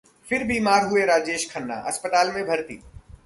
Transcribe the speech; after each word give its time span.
फिर 0.27 0.43
बीमार 0.43 0.85
हुए 0.85 1.05
राजेश 1.05 1.47
खन्ना, 1.51 1.75
अस्पताल 1.87 2.31
में 2.31 2.43
भर्ती 2.45 2.81